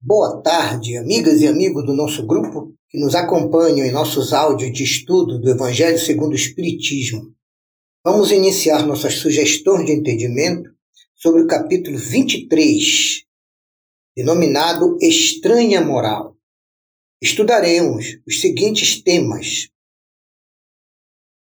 [0.00, 4.84] Boa tarde, amigas e amigos do nosso grupo que nos acompanham em nossos áudios de
[4.84, 7.34] estudo do Evangelho segundo o Espiritismo.
[8.04, 10.70] Vamos iniciar nossas sugestões de entendimento
[11.16, 13.24] sobre o capítulo 23,
[14.16, 16.36] denominado Estranha Moral.
[17.20, 19.68] Estudaremos os seguintes temas: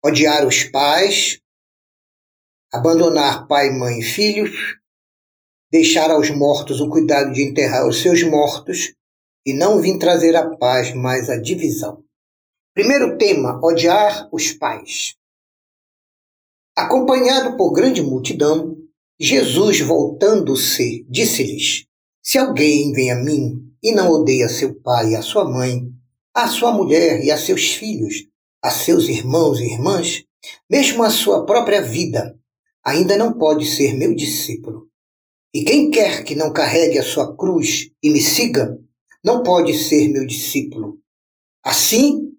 [0.01, 1.41] odiar os pais,
[2.71, 4.55] abandonar pai, mãe e filhos,
[5.75, 8.93] deixar aos mortos o cuidado de enterrar os seus mortos
[9.45, 12.01] e não vim trazer a paz, mas a divisão.
[12.73, 15.15] Primeiro tema: odiar os pais.
[16.77, 18.77] Acompanhado por grande multidão,
[19.19, 21.85] Jesus, voltando-se, disse-lhes:
[22.23, 25.91] Se alguém vem a mim e não odeia seu pai e a sua mãe,
[26.33, 28.25] a sua mulher e a seus filhos,
[28.63, 30.23] a seus irmãos e irmãs,
[30.69, 32.33] mesmo a sua própria vida,
[32.81, 34.87] ainda não pode ser meu discípulo.
[35.55, 38.77] E quem quer que não carregue a sua cruz e me siga,
[39.23, 40.99] não pode ser meu discípulo.
[41.63, 42.33] Assim,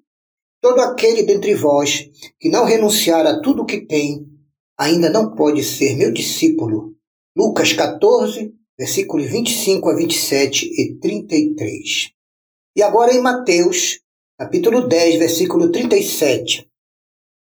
[0.60, 4.26] todo aquele dentre vós que não renunciar a tudo o que tem,
[4.78, 6.94] ainda não pode ser meu discípulo.
[7.34, 12.10] Lucas 14, versículos 25 a 27 e 33.
[12.76, 13.98] E agora em Mateus,
[14.38, 16.68] capítulo 10, versículo 37.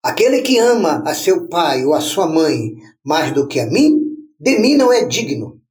[0.03, 4.04] Aquele que ama a seu pai ou a sua mãe mais do que a mim,
[4.39, 5.61] de mim não é digno.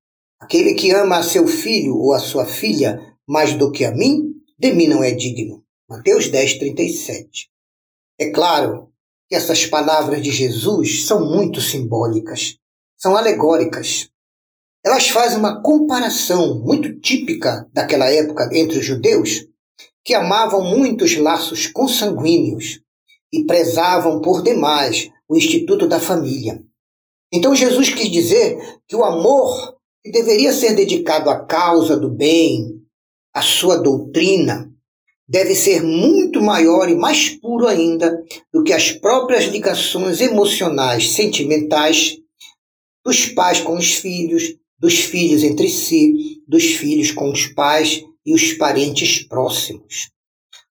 [0.41, 4.35] Aquele que ama a seu filho ou a sua filha mais do que a mim,
[4.59, 5.63] de mim não é digno.
[5.89, 7.51] Mateus 10, 37.
[8.19, 8.91] É claro
[9.29, 12.57] que essas palavras de Jesus são muito simbólicas,
[12.97, 14.09] são alegóricas.
[14.85, 19.47] Elas fazem uma comparação muito típica daquela época entre os judeus,
[20.05, 22.81] que amavam muito os laços consanguíneos
[23.33, 26.63] e prezavam por demais o instituto da família.
[27.35, 32.81] Então Jesus quis dizer que o amor que deveria ser dedicado à causa do bem,
[33.35, 34.73] à sua doutrina,
[35.27, 42.19] deve ser muito maior e mais puro ainda do que as próprias ligações emocionais, sentimentais
[43.05, 48.33] dos pais com os filhos, dos filhos entre si, dos filhos com os pais e
[48.33, 50.09] os parentes próximos.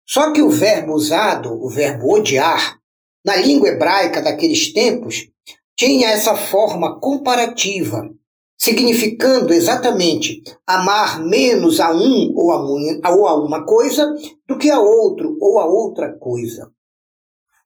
[0.08, 2.80] Só que o verbo usado, o verbo odiar,
[3.26, 5.33] na língua hebraica daqueles tempos,
[5.78, 8.10] tinha essa forma comparativa,
[8.58, 14.14] significando exatamente amar menos a um ou a, ou a uma coisa
[14.48, 16.72] do que a outro ou a outra coisa.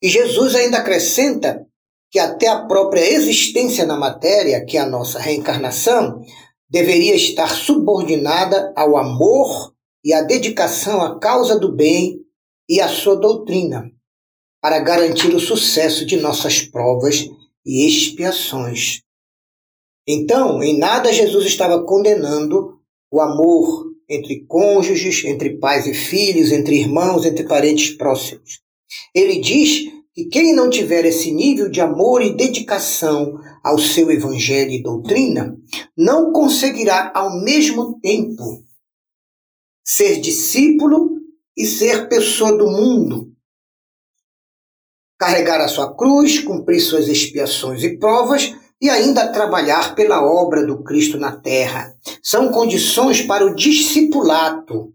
[0.02, 1.66] E Jesus ainda acrescenta
[2.10, 6.22] que até a própria existência na matéria, que é a nossa reencarnação,
[6.70, 9.74] deveria estar subordinada ao amor
[10.04, 12.20] e à dedicação à causa do bem
[12.70, 13.90] e à sua doutrina,
[14.62, 17.26] para garantir o sucesso de nossas provas
[17.68, 19.02] e expiações.
[20.08, 22.80] Então, em nada Jesus estava condenando
[23.12, 28.62] o amor entre cônjuges, entre pais e filhos, entre irmãos, entre parentes próximos.
[29.14, 34.72] Ele diz que quem não tiver esse nível de amor e dedicação ao seu evangelho
[34.72, 35.56] e doutrina,
[35.96, 38.64] não conseguirá ao mesmo tempo
[39.86, 41.18] ser discípulo
[41.56, 43.32] e ser pessoa do mundo.
[45.18, 50.84] Carregar a sua cruz, cumprir suas expiações e provas e ainda trabalhar pela obra do
[50.84, 51.96] Cristo na terra.
[52.22, 54.94] São condições para o discipulato.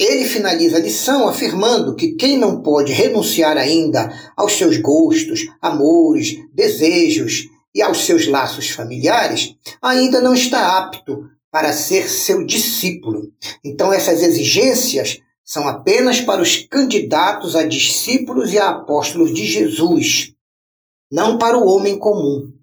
[0.00, 6.36] Ele finaliza a lição afirmando que quem não pode renunciar ainda aos seus gostos, amores,
[6.54, 13.30] desejos e aos seus laços familiares, ainda não está apto para ser seu discípulo.
[13.62, 20.32] Então, essas exigências são apenas para os candidatos a discípulos e a apóstolos de Jesus
[21.10, 22.56] não para o homem comum.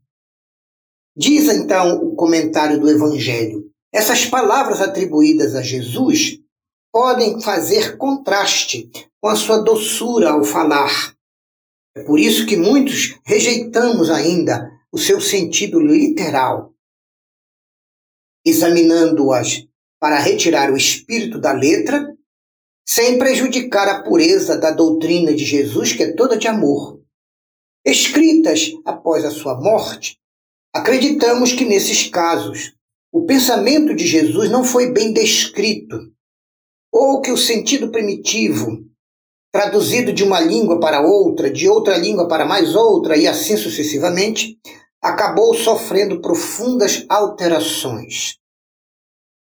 [1.14, 6.40] Diz então o comentário do Evangelho: essas palavras atribuídas a Jesus
[6.90, 8.90] podem fazer contraste
[9.20, 11.14] com a sua doçura ao falar.
[11.94, 16.74] É por isso que muitos rejeitamos ainda o seu sentido literal.
[18.46, 19.68] Examinando-as
[20.00, 22.17] para retirar o espírito da letra,
[22.88, 26.98] sem prejudicar a pureza da doutrina de Jesus, que é toda de amor
[27.90, 30.18] escritas após a sua morte,
[30.74, 32.74] acreditamos que nesses casos
[33.12, 35.98] o pensamento de Jesus não foi bem descrito,
[36.92, 38.86] ou que o sentido primitivo,
[39.54, 44.60] traduzido de uma língua para outra, de outra língua para mais outra e assim sucessivamente,
[45.02, 48.36] acabou sofrendo profundas alterações.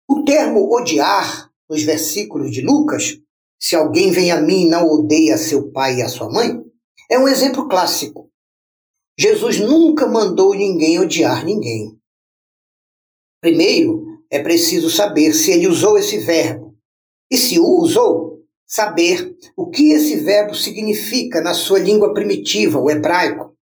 [0.10, 3.18] O termo odiar, nos versículos de Lucas,
[3.60, 6.62] se alguém vem a mim e não odeia seu pai e a sua mãe,
[7.10, 8.30] é um exemplo clássico.
[9.20, 11.98] Jesus nunca mandou ninguém odiar ninguém.
[13.42, 16.78] Primeiro, é preciso saber se ele usou esse verbo.
[17.32, 22.90] E se o usou, saber o que esse verbo significa na sua língua primitiva, o
[22.90, 23.56] hebraico.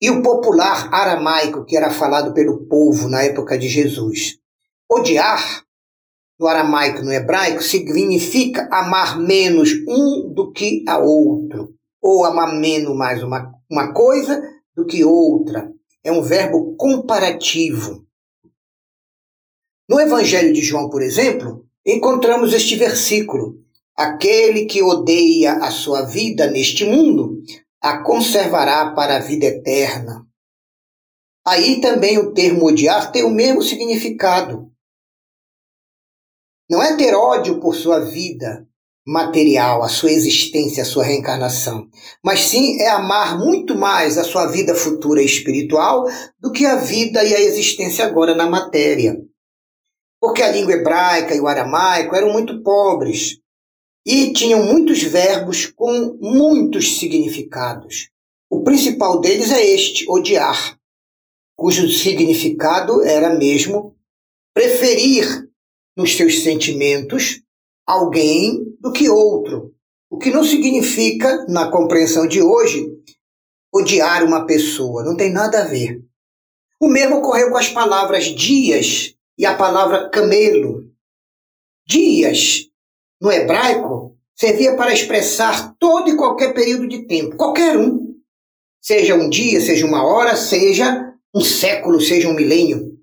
[0.00, 4.38] E o popular aramaico que era falado pelo povo na época de Jesus.
[4.90, 5.64] Odiar,
[6.42, 11.72] no aramaico no hebraico, significa amar menos um do que a outro,
[12.02, 14.42] ou amar menos mais uma, uma coisa
[14.74, 15.72] do que outra.
[16.02, 18.04] É um verbo comparativo.
[19.88, 23.58] No Evangelho de João, por exemplo, encontramos este versículo:
[23.96, 27.38] Aquele que odeia a sua vida neste mundo,
[27.80, 30.26] a conservará para a vida eterna.
[31.46, 34.71] Aí também o termo odiar tem o mesmo significado.
[36.70, 38.66] Não é ter ódio por sua vida
[39.06, 41.88] material, a sua existência, a sua reencarnação,
[42.24, 46.06] mas sim é amar muito mais a sua vida futura espiritual
[46.38, 49.16] do que a vida e a existência agora na matéria.
[50.20, 53.38] Porque a língua hebraica e o aramaico eram muito pobres
[54.06, 58.08] e tinham muitos verbos com muitos significados.
[58.48, 60.78] O principal deles é este, odiar,
[61.56, 63.96] cujo significado era mesmo
[64.54, 65.48] preferir
[65.96, 67.42] nos seus sentimentos
[67.86, 69.74] alguém do que outro.
[70.10, 72.86] O que não significa, na compreensão de hoje,
[73.72, 75.02] odiar uma pessoa.
[75.02, 76.02] Não tem nada a ver.
[76.80, 80.90] O mesmo ocorreu com as palavras dias e a palavra camelo.
[81.86, 82.68] Dias
[83.20, 88.16] no hebraico, servia para expressar todo e qualquer período de tempo, qualquer um.
[88.80, 92.98] Seja um dia, seja uma hora, seja um século, seja um milênio.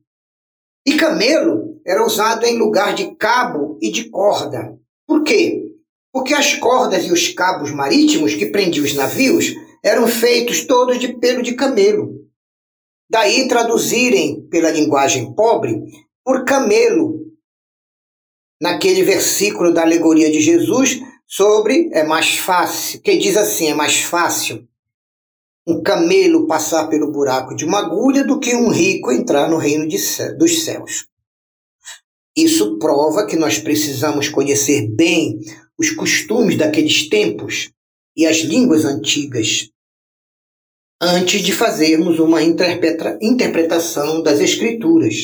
[0.85, 4.77] E camelo era usado em lugar de cabo e de corda.
[5.07, 5.63] Por quê?
[6.11, 9.53] Porque as cordas e os cabos marítimos que prendiam os navios
[9.83, 12.19] eram feitos todos de pelo de camelo.
[13.09, 15.81] Daí traduzirem pela linguagem pobre
[16.23, 17.19] por camelo,
[18.61, 24.01] naquele versículo da alegoria de Jesus sobre é mais fácil, que diz assim, é mais
[24.01, 24.67] fácil
[25.69, 29.87] um camelo passar pelo buraco de uma agulha do que um rico entrar no reino
[29.87, 29.97] de,
[30.37, 31.07] dos céus.
[32.35, 35.39] Isso prova que nós precisamos conhecer bem
[35.77, 37.71] os costumes daqueles tempos
[38.15, 39.69] e as línguas antigas
[41.01, 45.15] antes de fazermos uma interpretação das Escrituras.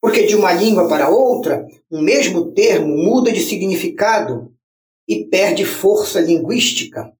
[0.00, 4.52] Porque de uma língua para outra, um mesmo termo muda de significado
[5.08, 7.12] e perde força linguística.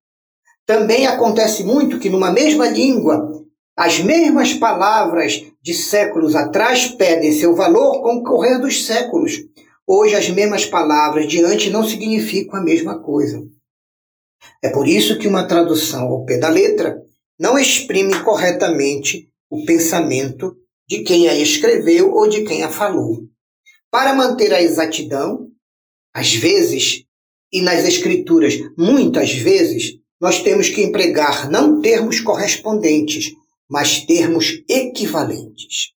[0.67, 3.44] Também acontece muito que numa mesma língua,
[3.76, 9.32] as mesmas palavras de séculos atrás perdem seu valor com o correr dos séculos.
[9.87, 13.43] Hoje as mesmas palavras de antes não significam a mesma coisa.
[14.62, 17.03] É por isso que uma tradução ao pé da letra
[17.38, 20.56] não exprime corretamente o pensamento
[20.88, 23.25] de quem a escreveu ou de quem a falou.
[23.91, 25.49] Para manter a exatidão,
[26.15, 27.05] às vezes,
[27.53, 33.32] e nas escrituras, muitas vezes, nós temos que empregar não termos correspondentes,
[33.69, 35.93] mas termos equivalentes.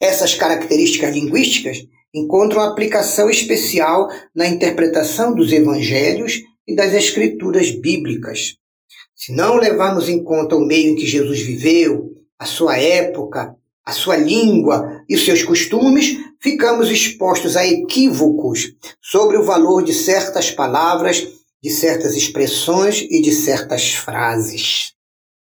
[0.00, 1.78] Essas características linguísticas
[2.14, 8.56] encontram aplicação especial na interpretação dos evangelhos e das escrituras bíblicas.
[9.14, 13.92] Se não levarmos em conta o meio em que Jesus viveu, a sua época, a
[13.92, 21.26] sua língua e seus costumes, ficamos expostos a equívocos sobre o valor de certas palavras,
[21.62, 24.92] de certas expressões e de certas frases.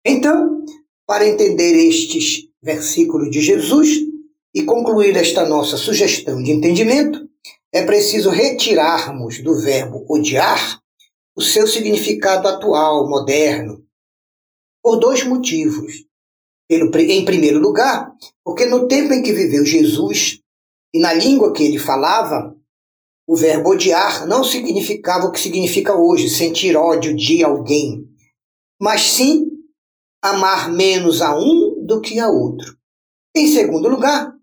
[0.04, 0.64] Então,
[1.10, 3.88] para entender estes versículos de Jesus
[4.54, 7.28] e concluir esta nossa sugestão de entendimento,
[7.72, 10.80] é preciso retirarmos do verbo odiar
[11.36, 13.84] o seu significado atual, moderno,
[14.80, 15.94] por dois motivos.
[16.70, 18.12] Em primeiro lugar,
[18.44, 20.38] porque no tempo em que viveu Jesus
[20.94, 22.56] e na língua que ele falava,
[23.26, 28.08] o verbo odiar não significava o que significa hoje, sentir ódio de alguém,
[28.80, 29.49] mas sim
[30.22, 32.76] amar menos a um do que a outro.
[33.34, 34.34] Em segundo lugar,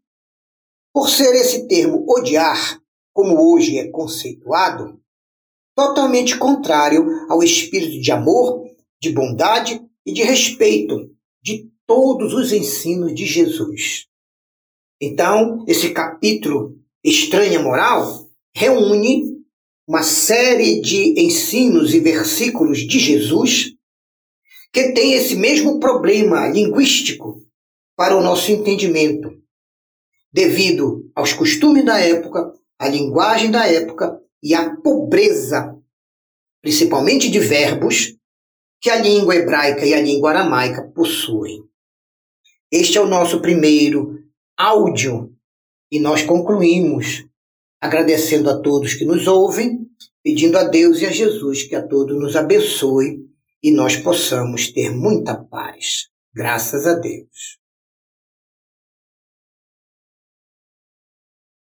[0.94, 2.82] por ser esse termo odiar,
[3.14, 5.00] como hoje é conceituado,
[5.76, 8.66] totalmente contrário ao espírito de amor,
[9.00, 11.12] de bondade e de respeito
[11.44, 14.08] de todos os ensinos de Jesus.
[15.00, 19.38] Então, esse capítulo Estranha Moral reúne
[19.88, 23.77] uma série de ensinos e versículos de Jesus
[24.78, 27.44] que tem esse mesmo problema linguístico
[27.96, 29.42] para o nosso entendimento,
[30.32, 35.76] devido aos costumes da época, à linguagem da época e à pobreza,
[36.62, 38.16] principalmente de verbos,
[38.80, 41.64] que a língua hebraica e a língua aramaica possuem.
[42.72, 44.20] Este é o nosso primeiro
[44.56, 45.36] áudio
[45.92, 47.26] E nós concluímos
[47.82, 49.90] agradecendo a todos que nos ouvem,
[50.24, 53.28] pedindo a Deus e a Jesus que a todos nos abençoe
[53.68, 56.08] e nós possamos ter muita paz.
[56.34, 57.60] Graças a Deus.